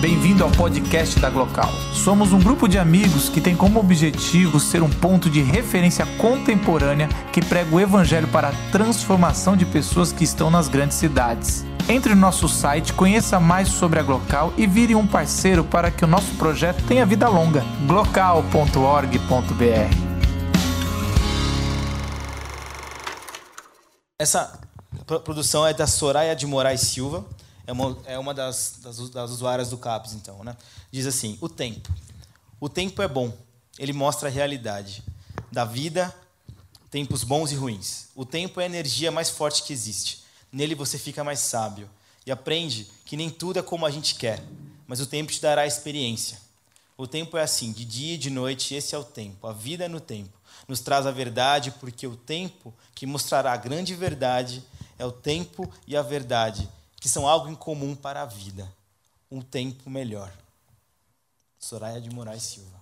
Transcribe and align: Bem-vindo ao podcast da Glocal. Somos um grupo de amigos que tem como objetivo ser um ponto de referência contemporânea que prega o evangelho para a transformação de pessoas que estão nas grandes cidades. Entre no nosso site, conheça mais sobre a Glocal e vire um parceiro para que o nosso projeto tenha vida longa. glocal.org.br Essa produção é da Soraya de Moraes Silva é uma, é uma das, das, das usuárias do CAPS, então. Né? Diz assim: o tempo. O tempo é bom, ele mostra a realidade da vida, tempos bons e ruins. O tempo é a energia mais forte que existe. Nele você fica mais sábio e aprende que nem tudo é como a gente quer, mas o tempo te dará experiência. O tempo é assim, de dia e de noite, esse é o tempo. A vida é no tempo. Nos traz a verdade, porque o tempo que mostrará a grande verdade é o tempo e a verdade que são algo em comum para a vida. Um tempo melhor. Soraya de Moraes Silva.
Bem-vindo 0.00 0.42
ao 0.42 0.50
podcast 0.50 1.20
da 1.20 1.28
Glocal. 1.28 1.70
Somos 1.92 2.32
um 2.32 2.40
grupo 2.40 2.66
de 2.66 2.78
amigos 2.78 3.28
que 3.28 3.38
tem 3.38 3.54
como 3.54 3.78
objetivo 3.78 4.58
ser 4.58 4.82
um 4.82 4.88
ponto 4.88 5.28
de 5.28 5.42
referência 5.42 6.06
contemporânea 6.16 7.06
que 7.30 7.44
prega 7.44 7.76
o 7.76 7.78
evangelho 7.78 8.26
para 8.28 8.48
a 8.48 8.52
transformação 8.72 9.54
de 9.54 9.66
pessoas 9.66 10.10
que 10.10 10.24
estão 10.24 10.50
nas 10.50 10.68
grandes 10.68 10.96
cidades. 10.96 11.66
Entre 11.86 12.14
no 12.14 12.20
nosso 12.22 12.48
site, 12.48 12.94
conheça 12.94 13.38
mais 13.38 13.68
sobre 13.68 14.00
a 14.00 14.02
Glocal 14.02 14.54
e 14.56 14.66
vire 14.66 14.94
um 14.94 15.06
parceiro 15.06 15.62
para 15.62 15.90
que 15.90 16.02
o 16.02 16.08
nosso 16.08 16.34
projeto 16.36 16.82
tenha 16.84 17.04
vida 17.04 17.28
longa. 17.28 17.62
glocal.org.br 17.86 19.14
Essa 24.18 24.58
produção 25.24 25.66
é 25.66 25.74
da 25.74 25.86
Soraya 25.86 26.34
de 26.34 26.46
Moraes 26.46 26.80
Silva 26.80 27.22
é 27.70 27.72
uma, 27.72 27.98
é 28.04 28.18
uma 28.18 28.34
das, 28.34 28.80
das, 28.82 29.10
das 29.10 29.30
usuárias 29.30 29.70
do 29.70 29.78
CAPS, 29.78 30.14
então. 30.14 30.42
Né? 30.42 30.56
Diz 30.90 31.06
assim: 31.06 31.38
o 31.40 31.48
tempo. 31.48 31.88
O 32.58 32.68
tempo 32.68 33.00
é 33.00 33.06
bom, 33.06 33.32
ele 33.78 33.92
mostra 33.92 34.28
a 34.28 34.30
realidade 34.30 35.04
da 35.52 35.64
vida, 35.64 36.14
tempos 36.90 37.22
bons 37.22 37.52
e 37.52 37.54
ruins. 37.54 38.08
O 38.14 38.26
tempo 38.26 38.60
é 38.60 38.64
a 38.64 38.66
energia 38.66 39.12
mais 39.12 39.30
forte 39.30 39.62
que 39.62 39.72
existe. 39.72 40.24
Nele 40.52 40.74
você 40.74 40.98
fica 40.98 41.22
mais 41.22 41.38
sábio 41.38 41.88
e 42.26 42.32
aprende 42.32 42.90
que 43.04 43.16
nem 43.16 43.30
tudo 43.30 43.60
é 43.60 43.62
como 43.62 43.86
a 43.86 43.90
gente 43.90 44.16
quer, 44.16 44.42
mas 44.86 45.00
o 45.00 45.06
tempo 45.06 45.30
te 45.30 45.40
dará 45.40 45.64
experiência. 45.64 46.40
O 46.98 47.06
tempo 47.06 47.38
é 47.38 47.42
assim, 47.42 47.72
de 47.72 47.84
dia 47.84 48.14
e 48.14 48.18
de 48.18 48.30
noite, 48.30 48.74
esse 48.74 48.96
é 48.96 48.98
o 48.98 49.04
tempo. 49.04 49.46
A 49.46 49.52
vida 49.52 49.84
é 49.84 49.88
no 49.88 50.00
tempo. 50.00 50.36
Nos 50.66 50.80
traz 50.80 51.06
a 51.06 51.12
verdade, 51.12 51.70
porque 51.78 52.06
o 52.06 52.16
tempo 52.16 52.74
que 52.94 53.06
mostrará 53.06 53.52
a 53.52 53.56
grande 53.56 53.94
verdade 53.94 54.62
é 54.98 55.06
o 55.06 55.12
tempo 55.12 55.72
e 55.86 55.96
a 55.96 56.02
verdade 56.02 56.68
que 57.00 57.08
são 57.08 57.26
algo 57.26 57.48
em 57.48 57.54
comum 57.54 57.96
para 57.96 58.20
a 58.22 58.26
vida. 58.26 58.70
Um 59.30 59.40
tempo 59.40 59.88
melhor. 59.88 60.30
Soraya 61.58 62.00
de 62.00 62.10
Moraes 62.10 62.42
Silva. 62.42 62.78